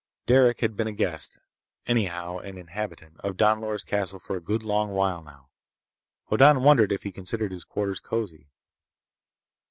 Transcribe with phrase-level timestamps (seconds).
[0.25, 5.21] Derec had been a guest—anyhow an inhabitant—of Don Loris' castle for a good long while,
[5.21, 5.51] now.
[6.31, 8.47] Hoddan wondered if he considered his quarters cozy.